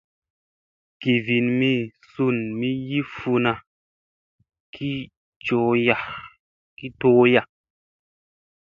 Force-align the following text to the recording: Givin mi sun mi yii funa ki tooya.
Givin 1.03 1.47
mi 1.59 1.69
sun 2.13 2.37
mi 2.59 2.69
yii 2.89 3.03
funa 3.13 3.53
ki 6.77 6.89
tooya. 7.05 7.41